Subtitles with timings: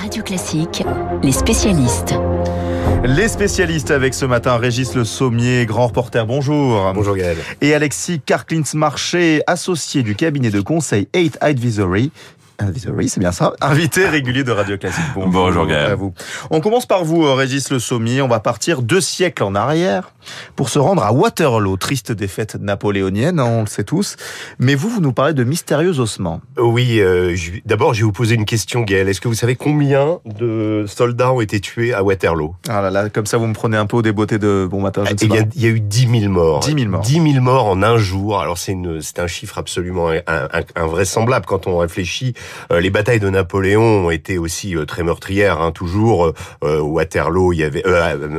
[0.00, 0.82] Radio Classique,
[1.22, 2.14] les spécialistes.
[3.04, 6.90] Les spécialistes avec ce matin Régis Le Sommier, grand reporter, bonjour.
[6.94, 7.36] Bonjour Gaël.
[7.60, 12.12] Et Alexis Karklins-Marché, associé du cabinet de conseil 8 Advisory.
[12.60, 13.54] Advisory, c'est bien ça.
[13.62, 15.02] Invité régulier de Radio Classique.
[15.14, 15.92] Bonjour, bonjour Gaël.
[15.92, 16.12] À vous.
[16.50, 18.20] On commence par vous, Régis Le Sommier.
[18.20, 20.12] On va partir deux siècles en arrière
[20.56, 21.78] pour se rendre à Waterloo.
[21.78, 24.16] Triste défaite napoléonienne, hein, on le sait tous.
[24.58, 26.42] Mais vous, vous nous parlez de mystérieux ossements.
[26.58, 29.08] Oui, euh, d'abord, je vais vous poser une question, Gaël.
[29.08, 32.54] Est-ce que vous savez combien de soldats ont été tués à Waterloo?
[32.68, 35.04] Ah là là, comme ça, vous me prenez un peu au débeauté de bon matin.
[35.06, 36.60] Je ne sais il, y a, il y a eu 10 000 morts.
[36.60, 37.00] 10 000 morts.
[37.00, 38.40] 10 000 morts en un jour.
[38.40, 38.74] Alors c'est
[39.18, 40.10] un chiffre absolument
[40.76, 42.34] invraisemblable quand on réfléchit.
[42.72, 45.60] Euh, les batailles de Napoléon ont été aussi euh, très meurtrières.
[45.60, 46.32] Hein, toujours
[46.64, 47.82] euh, Waterloo, il y avait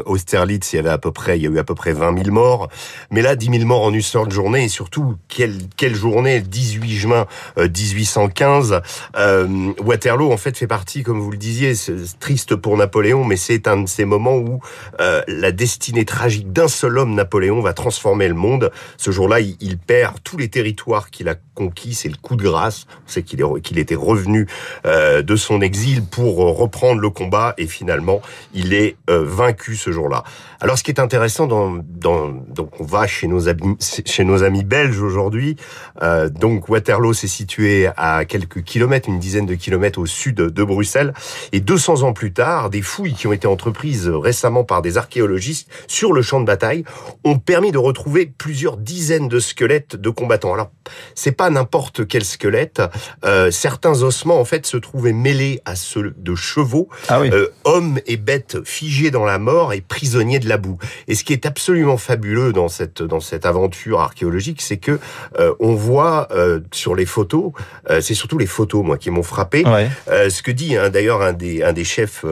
[0.05, 2.17] Austerlitz, il y avait à peu près, il y a eu à peu près 20
[2.23, 2.69] 000 morts.
[3.09, 6.89] Mais là, 10 000 morts en une seule journée et surtout quelle quelle journée 18
[6.91, 7.25] juin
[7.57, 8.81] 1815.
[9.15, 11.73] Euh, Waterloo en fait fait partie, comme vous le disiez,
[12.19, 14.59] triste pour Napoléon, mais c'est un de ces moments où
[14.99, 18.71] euh, la destinée tragique d'un seul homme, Napoléon, va transformer le monde.
[18.97, 21.93] Ce jour-là, il, perd tous les territoires qu'il a conquis.
[21.93, 22.85] C'est le coup de grâce.
[23.07, 24.47] On sait qu'il qu'il était revenu
[24.85, 28.21] euh, de son exil pour reprendre le combat et finalement,
[28.53, 30.23] il est euh, vaincu ce jour-là.
[30.59, 35.55] Alors, ce qui est intéressant, donc on va chez nos amis, belges aujourd'hui.
[36.03, 40.63] Euh, donc Waterloo s'est situé à quelques kilomètres, une dizaine de kilomètres au sud de
[40.63, 41.13] Bruxelles.
[41.51, 45.67] Et 200 ans plus tard, des fouilles qui ont été entreprises récemment par des archéologistes
[45.87, 46.83] sur le champ de bataille
[47.23, 50.53] ont permis de retrouver plusieurs dizaines de squelettes de combattants.
[50.53, 50.69] Alors,
[51.15, 52.83] c'est pas n'importe quel squelette.
[53.25, 57.29] Euh, certains ossements, en fait, se trouvaient mêlés à ceux de chevaux, ah oui.
[57.31, 60.77] euh, hommes et bêtes figés dans la mort et prisonniers de la boue.
[61.07, 64.99] Et ce qui est absolument fabuleux dans cette dans cette aventure archéologique, c'est que
[65.39, 66.29] euh, on voit
[66.71, 67.51] sur les photos,
[67.99, 69.63] c'est surtout les photos, moi, qui m'ont frappé.
[69.65, 69.89] Ouais.
[70.29, 72.25] ce que dit hein, d'ailleurs un des un des chefs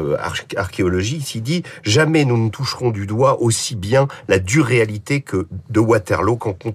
[0.56, 5.48] archéologistes, il dit jamais nous ne toucherons du doigt aussi bien la dure réalité que
[5.70, 6.70] de Waterloo qu'en qu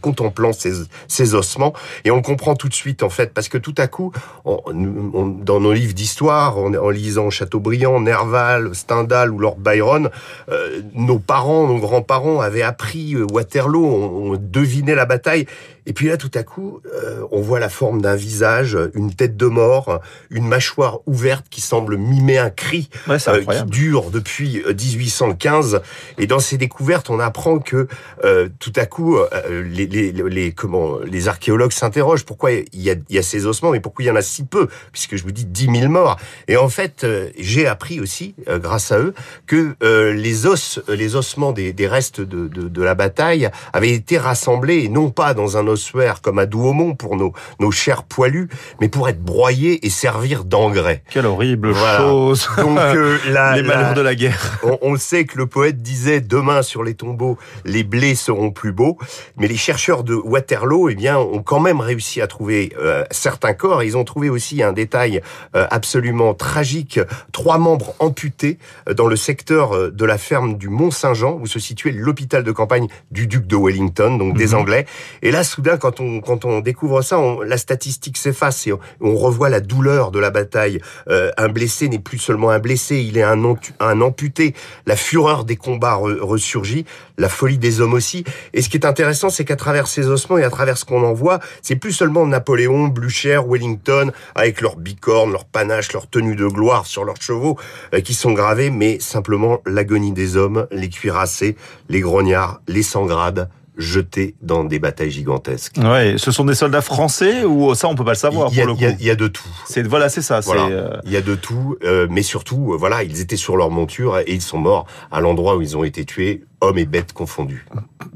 [0.00, 0.72] contemplant ces,
[1.08, 1.72] ces, ossements.
[2.04, 4.12] Et on le comprend tout de suite, en fait, parce que tout à coup,
[4.44, 10.10] on, on, dans nos livres d'histoire, en, en, lisant Chateaubriand, Nerval, Stendhal ou Lord Byron,
[10.50, 15.46] euh, nos parents, nos grands-parents avaient appris Waterloo, on, on, devinait la bataille.
[15.86, 19.36] Et puis là, tout à coup, euh, on voit la forme d'un visage, une tête
[19.36, 20.00] de mort,
[20.30, 25.80] une mâchoire ouverte qui semble mimer un cri ouais, euh, qui dure depuis 1815.
[26.18, 27.86] Et dans ces découvertes, on apprend que
[28.24, 29.16] euh, tout à coup,
[29.48, 33.46] les, les, les, comment, les archéologues s'interrogent pourquoi il y, a, il y a ces
[33.46, 35.88] ossements, mais pourquoi il y en a si peu, puisque je vous dis 10 000
[35.88, 36.16] morts.
[36.48, 37.06] Et en fait,
[37.38, 39.14] j'ai appris aussi, grâce à eux,
[39.46, 39.76] que
[40.12, 44.84] les os, les ossements des, des restes de, de, de, la bataille avaient été rassemblés,
[44.84, 48.48] et non pas dans un ossuaire comme à Douaumont pour nos, nos chers poilus,
[48.80, 51.02] mais pour être broyés et servir d'engrais.
[51.10, 51.98] Quelle horrible voilà.
[51.98, 54.60] chose Donc euh, la, les malheurs de la guerre.
[54.62, 58.72] On, on, sait que le poète disait demain sur les tombeaux les blés seront plus
[58.72, 58.98] beaux,
[59.36, 63.54] mais les chercheurs de Waterloo, eh bien, ont quand même réussi à trouver euh, certains
[63.54, 63.82] corps.
[63.82, 65.20] Ils ont trouvé aussi un détail
[65.54, 67.00] euh, absolument tragique
[67.32, 68.58] trois membres amputés
[68.88, 72.52] euh, dans le secteur de la ferme du Mont Saint-Jean où se situait l'hôpital de
[72.52, 74.60] campagne du duc de Wellington, donc des Mhm.
[74.60, 74.86] Anglais.
[75.22, 78.80] Et là, soudain, quand on quand on découvre ça, on, la statistique s'efface et on,
[79.00, 80.80] on, revoit la douleur de la bataille.
[81.08, 83.42] Euh, un blessé n'est plus seulement un blessé, il est un,
[83.80, 84.54] un amputé.
[84.86, 86.84] La fureur des combats re, ressurgit,
[87.18, 88.24] la folie des hommes aussi.
[88.52, 91.04] Et ce qui est intéressant, c'est qu'à travers ces ossements et à travers ce qu'on
[91.04, 93.85] en voit, c'est plus seulement Napoléon, Blücher, Wellington,
[94.34, 97.56] avec leurs bicornes, leurs panaches, leurs tenues de gloire sur leurs chevaux,
[97.94, 101.56] euh, qui sont gravés, mais simplement l'agonie des hommes, les cuirassés,
[101.88, 105.76] les grognards, les sans-grades, jetés dans des batailles gigantesques.
[105.76, 108.60] Ouais, ce sont des soldats français ou ça on peut pas le savoir il y
[108.60, 108.80] a, pour le coup.
[108.80, 109.48] Il y, a, il y a de tout.
[109.66, 110.40] C'est voilà, c'est ça.
[110.40, 110.66] Voilà.
[110.66, 110.96] Euh...
[111.04, 114.18] Il y a de tout, euh, mais surtout, euh, voilà, ils étaient sur leur monture
[114.18, 117.66] et ils sont morts à l'endroit où ils ont été tués, hommes et bêtes confondus.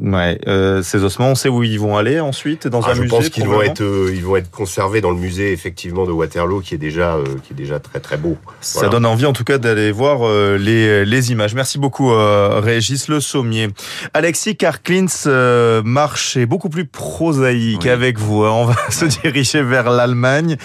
[0.00, 3.02] Ouais, euh, ces ossements, on sait où ils vont aller ensuite dans ah, un je
[3.02, 3.16] musée.
[3.16, 6.12] Je pense qu'ils vont être, euh, ils vont être conservés dans le musée effectivement de
[6.12, 8.38] Waterloo, qui est déjà, euh, qui est déjà très très beau.
[8.60, 8.92] Ça voilà.
[8.92, 10.20] donne envie en tout cas d'aller voir
[10.58, 11.54] les les images.
[11.54, 13.68] Merci beaucoup Régis Le Sommier.
[14.14, 17.90] Alexis Karklins marche est beaucoup plus prosaïque oui.
[17.90, 18.44] avec vous.
[18.44, 18.52] Hein.
[18.52, 20.56] On va se diriger vers l'Allemagne.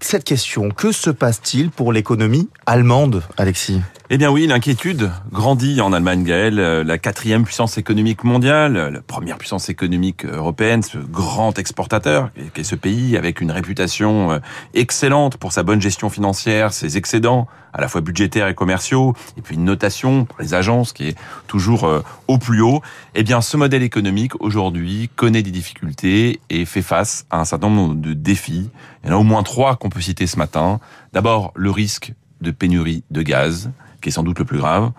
[0.00, 3.80] Cette question, que se passe-t-il pour l'économie allemande, Alexis?
[4.10, 6.56] Eh bien oui, l'inquiétude grandit en Allemagne, Gaël.
[6.56, 12.74] La quatrième puissance économique mondiale, la première puissance économique européenne, ce grand exportateur qu'est ce
[12.74, 14.38] pays avec une réputation euh,
[14.74, 19.40] excellente pour sa bonne gestion financière, ses excédents à la fois budgétaires et commerciaux, et
[19.40, 21.16] puis une notation pour les agences qui est
[21.46, 22.82] toujours euh, au plus haut.
[23.14, 27.70] Eh bien, ce modèle économique aujourd'hui connaît des difficultés et fait face à un certain
[27.70, 28.68] nombre de défis.
[29.02, 30.78] Il y en a au moins trois qu'on peut citer ce matin.
[31.14, 32.12] D'abord, le risque
[32.42, 33.70] de pénurie de gaz,
[34.04, 34.92] qui est sans doute le plus grave,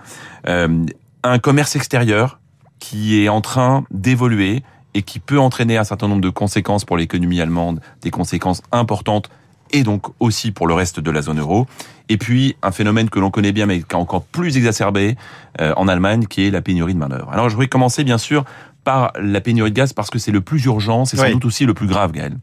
[0.48, 0.84] euh,
[1.24, 2.40] un commerce extérieur
[2.80, 4.64] qui est en train d'évoluer
[4.96, 9.30] et qui peut entraîner un certain nombre de conséquences pour l'économie allemande, des conséquences importantes
[9.72, 11.68] et donc aussi pour le reste de la zone euro.
[12.10, 15.18] Et puis un phénomène que l'on connaît bien mais qui est encore plus exacerbé
[15.62, 17.32] euh, en Allemagne, qui est la pénurie de main d'œuvre.
[17.32, 18.44] Alors je voudrais commencer bien sûr
[18.84, 21.66] par la pénurie de gaz parce que c'est le plus urgent, c'est sans doute aussi
[21.66, 22.38] le plus grave, Gaël.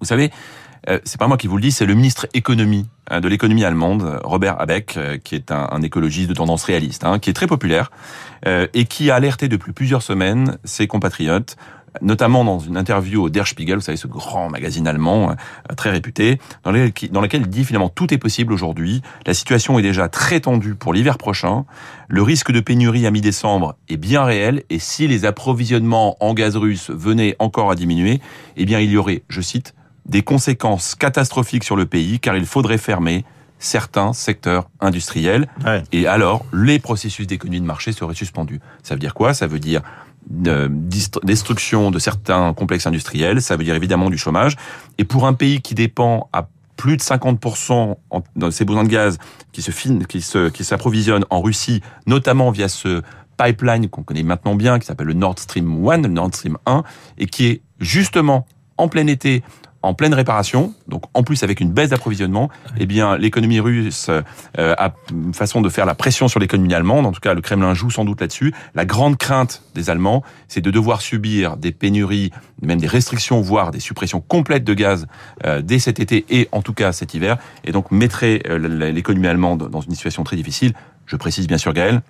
[0.00, 0.30] Vous savez,
[1.04, 4.20] c'est pas moi qui vous le dis, c'est le ministre économie hein, de l'économie allemande,
[4.24, 7.90] Robert Habeck, euh, qui est un, écologiste de tendance réaliste, hein, qui est très populaire
[8.46, 11.56] et qui a alerté depuis plusieurs semaines ses compatriotes
[12.02, 15.90] notamment dans une interview au Der Spiegel, vous savez, ce grand magazine allemand euh, très
[15.90, 19.02] réputé, dans, dans lequel il dit finalement tout est possible aujourd'hui.
[19.26, 21.64] La situation est déjà très tendue pour l'hiver prochain.
[22.08, 26.56] Le risque de pénurie à mi-décembre est bien réel et si les approvisionnements en gaz
[26.56, 28.20] russe venaient encore à diminuer,
[28.56, 29.74] eh bien il y aurait, je cite,
[30.08, 33.24] des conséquences catastrophiques sur le pays car il faudrait fermer
[33.58, 35.48] certains secteurs industriels.
[35.92, 38.60] Et alors, les processus d'économie de marché seraient suspendus.
[38.82, 39.34] Ça veut dire quoi?
[39.34, 39.82] Ça veut dire
[40.28, 40.70] de
[41.22, 44.56] destruction de certains complexes industriels, ça veut dire évidemment du chômage.
[44.98, 47.96] Et pour un pays qui dépend à plus de 50%
[48.36, 49.18] de ses besoins de gaz
[49.52, 49.72] qui se
[50.04, 53.02] qui se qui s'approvisionne en Russie, notamment via ce
[53.36, 56.84] pipeline qu'on connaît maintenant bien, qui s'appelle le Nord Stream 1, le Nord Stream 1,
[57.18, 58.46] et qui est justement
[58.76, 59.42] en plein été
[59.82, 64.74] en pleine réparation, donc en plus avec une baisse d'approvisionnement, eh bien l'économie russe euh,
[64.76, 67.06] a une façon de faire la pression sur l'économie allemande.
[67.06, 68.52] En tout cas, le Kremlin joue sans doute là-dessus.
[68.74, 73.70] La grande crainte des Allemands, c'est de devoir subir des pénuries, même des restrictions, voire
[73.70, 75.06] des suppressions complètes de gaz
[75.44, 79.28] euh, dès cet été et en tout cas cet hiver, et donc mettrait euh, l'économie
[79.28, 80.72] allemande dans une situation très difficile.
[81.06, 82.02] Je précise bien sûr, Gaël,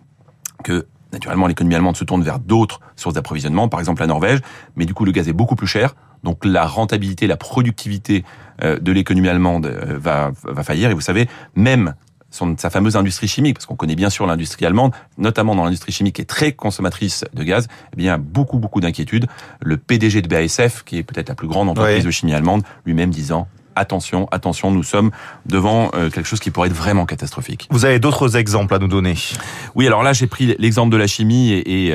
[0.64, 4.40] que naturellement l'économie allemande se tourne vers d'autres sources d'approvisionnement, par exemple la Norvège,
[4.76, 5.94] mais du coup le gaz est beaucoup plus cher.
[6.24, 8.24] Donc la rentabilité, la productivité
[8.62, 10.90] euh, de l'économie allemande euh, va, va faillir.
[10.90, 11.94] Et vous savez, même
[12.30, 15.92] son, sa fameuse industrie chimique, parce qu'on connaît bien sûr l'industrie allemande, notamment dans l'industrie
[15.92, 19.26] chimique qui est très consommatrice de gaz, eh bien beaucoup beaucoup d'inquiétudes.
[19.62, 23.10] Le PDG de BASF, qui est peut-être la plus grande entreprise de chimie allemande, lui-même
[23.10, 25.10] disant attention, attention, nous sommes
[25.46, 27.68] devant euh, quelque chose qui pourrait être vraiment catastrophique.
[27.70, 29.14] Vous avez d'autres exemples à nous donner?
[29.74, 31.88] Oui, alors là, j'ai pris l'exemple de la chimie et,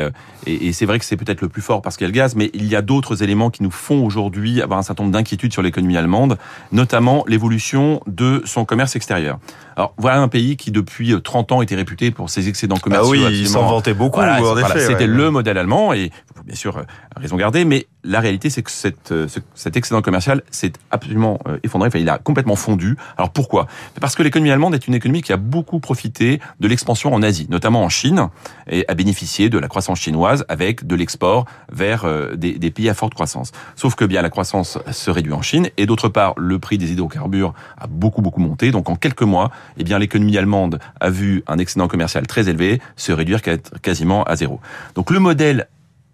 [0.45, 2.15] et, et c'est vrai que c'est peut-être le plus fort parce qu'il y a le
[2.15, 5.13] gaz, mais il y a d'autres éléments qui nous font aujourd'hui avoir un certain nombre
[5.13, 6.37] d'inquiétudes sur l'économie allemande,
[6.71, 9.39] notamment l'évolution de son commerce extérieur.
[9.75, 13.13] Alors voilà un pays qui depuis 30 ans était réputé pour ses excédents commerciaux.
[13.15, 14.19] Ah oui, il s'en vantait beaucoup.
[14.19, 14.39] Voilà,
[14.77, 16.11] C'était le modèle allemand et
[16.45, 16.83] bien sûr euh,
[17.15, 21.57] raison garder, mais la réalité c'est que cette, euh, cet excédent commercial s'est absolument euh,
[21.95, 22.97] il a complètement fondu.
[23.17, 23.67] Alors pourquoi?
[23.99, 27.47] Parce que l'économie allemande est une économie qui a beaucoup profité de l'expansion en Asie,
[27.49, 28.29] notamment en Chine,
[28.69, 32.05] et a bénéficié de la croissance chinoise avec de l'export vers
[32.35, 33.51] des, des pays à forte croissance.
[33.75, 36.91] Sauf que bien la croissance se réduit en Chine et d'autre part le prix des
[36.91, 38.71] hydrocarbures a beaucoup beaucoup monté.
[38.71, 42.81] Donc en quelques mois, eh bien l'économie allemande a vu un excédent commercial très élevé
[42.95, 43.41] se réduire
[43.81, 44.59] quasiment à zéro.
[44.95, 45.67] Donc le modèle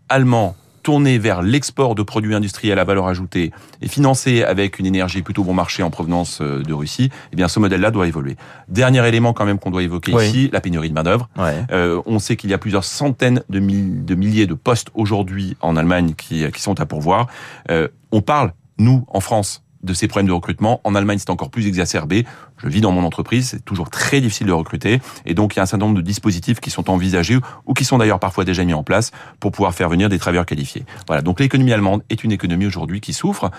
[0.10, 0.56] allemand
[0.90, 5.44] tourné vers l'export de produits industriels à valeur ajoutée et financé avec une énergie plutôt
[5.44, 8.38] bon marché en provenance euh, de Russie, eh bien ce modèle-là doit évoluer.
[8.70, 11.30] Dernier élément quand même qu'on doit évoquer ici, la pénurie de main d'œuvre.
[11.38, 15.76] Euh, on sait qu'il y a plusieurs centaines de, de milliers de postes aujourd'hui en
[15.76, 17.28] Allemagne qui, qui sont à pourvoir.
[17.70, 20.82] Euh, on parle nous en France de ces problèmes de recrutement.
[20.84, 22.26] En Allemagne, c'est encore plus exacerbé.
[22.58, 25.02] Je vis dans mon entreprise, c'est toujours très difficile de recruter.
[25.26, 27.86] Et donc, il y a un certain nombre de dispositifs qui sont envisagés ou qui
[27.86, 30.86] sont d'ailleurs parfois déjà mis en place pour pouvoir faire venir des travailleurs qualifiés.
[31.08, 31.22] Voilà.
[31.22, 33.52] Donc, l'économie allemande est une économie aujourd'hui qui souffre.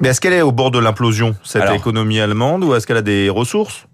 [0.00, 3.02] Mais est-ce qu'elle est au bord de l'implosion, cette économie allemande, ou est-ce qu'elle a
[3.02, 3.86] des ressources?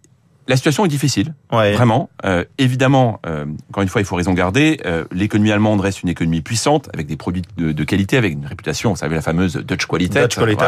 [0.49, 2.11] La situation est difficile, vraiment.
[2.25, 4.81] Euh, évidemment, euh, encore une fois, il faut raison garder.
[4.85, 8.91] Euh, l'économie allemande reste une économie puissante, avec des produits de, qualité, avec une réputation,
[8.91, 10.19] vous savez, la fameuse Dutch Quality.
[10.19, 10.65] Dutch quality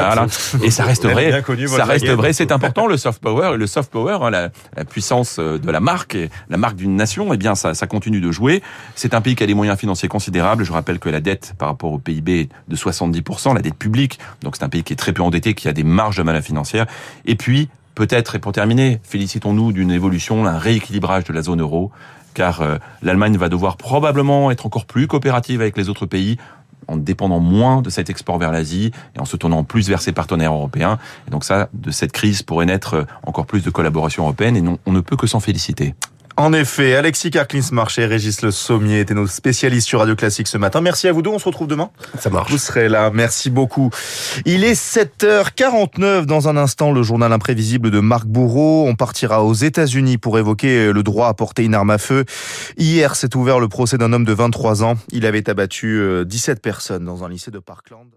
[0.62, 1.42] Et ça reste vrai.
[1.66, 2.32] ça reste vrai.
[2.32, 3.56] C'est important le soft power.
[3.56, 4.50] Le soft power, hein, la,
[4.84, 8.30] puissance de la marque, et la marque d'une nation, eh bien, ça, ça continue de
[8.30, 8.62] jouer.
[8.94, 10.64] C'est un pays qui a des moyens financiers considérables.
[10.64, 14.18] Je rappelle que la dette par rapport au PIB est de 70%, la dette publique.
[14.42, 16.42] Donc c'est un pays qui est très peu endetté, qui a des marges de malin
[16.42, 16.86] financières.
[17.24, 21.90] Et puis Peut-être, et pour terminer, félicitons-nous d'une évolution, un rééquilibrage de la zone euro,
[22.34, 26.38] car euh, l'Allemagne va devoir probablement être encore plus coopérative avec les autres pays
[26.88, 30.12] en dépendant moins de cet export vers l'Asie et en se tournant plus vers ses
[30.12, 30.98] partenaires européens.
[31.28, 34.78] Et donc ça, de cette crise pourrait naître euh, encore plus de collaboration européenne et
[34.86, 35.94] on ne peut que s'en féliciter.
[36.36, 40.56] En effet, Alexis Carclins Marché, Régis Le Sommier étaient nos spécialistes sur Radio Classique ce
[40.58, 40.80] matin.
[40.80, 41.90] Merci à vous deux, on se retrouve demain.
[42.18, 42.50] Ça marche.
[42.50, 43.90] Vous serez là, merci beaucoup.
[44.46, 48.86] Il est 7h49 dans un instant, le journal imprévisible de Marc Bourreau.
[48.88, 52.24] On partira aux États-Unis pour évoquer le droit à porter une arme à feu.
[52.78, 54.94] Hier s'est ouvert le procès d'un homme de 23 ans.
[55.10, 58.08] Il avait abattu 17 euh, personnes dans un lycée de Parkland.